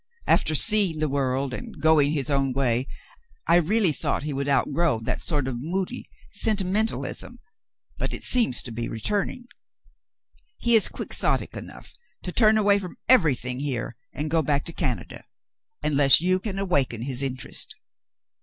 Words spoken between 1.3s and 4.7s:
and going his own way, I really thought he would